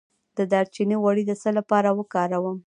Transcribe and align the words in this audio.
د 0.37 0.39
دارچینی 0.51 0.97
غوړي 1.03 1.23
د 1.27 1.31
څه 1.41 1.49
لپاره 1.57 1.89
وکاروم؟ 1.97 2.57